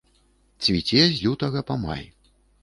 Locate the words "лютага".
1.27-1.63